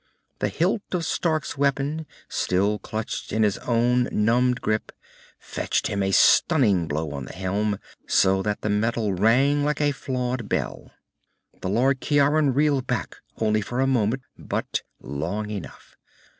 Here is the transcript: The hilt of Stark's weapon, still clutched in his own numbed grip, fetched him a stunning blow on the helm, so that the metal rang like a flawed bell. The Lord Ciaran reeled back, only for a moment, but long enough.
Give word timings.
The 0.39 0.47
hilt 0.47 0.81
of 0.93 1.05
Stark's 1.05 1.59
weapon, 1.59 2.07
still 2.27 2.79
clutched 2.79 3.31
in 3.31 3.43
his 3.43 3.59
own 3.59 4.09
numbed 4.11 4.59
grip, 4.59 4.91
fetched 5.37 5.85
him 5.85 6.01
a 6.01 6.09
stunning 6.09 6.87
blow 6.87 7.11
on 7.11 7.25
the 7.25 7.33
helm, 7.33 7.77
so 8.07 8.41
that 8.41 8.61
the 8.61 8.69
metal 8.71 9.13
rang 9.13 9.63
like 9.63 9.79
a 9.79 9.91
flawed 9.91 10.49
bell. 10.49 10.89
The 11.61 11.69
Lord 11.69 12.01
Ciaran 12.01 12.51
reeled 12.55 12.87
back, 12.87 13.17
only 13.37 13.61
for 13.61 13.79
a 13.79 13.85
moment, 13.85 14.23
but 14.35 14.81
long 14.99 15.51
enough. 15.51 15.95